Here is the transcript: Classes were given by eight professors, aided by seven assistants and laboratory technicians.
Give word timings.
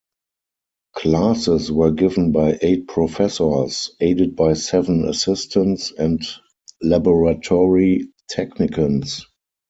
Classes 0.95 1.71
were 1.71 1.91
given 1.91 2.31
by 2.31 2.57
eight 2.63 2.87
professors, 2.87 3.95
aided 3.99 4.35
by 4.35 4.53
seven 4.53 5.07
assistants 5.07 5.91
and 5.91 6.19
laboratory 6.81 8.07
technicians. 8.27 9.27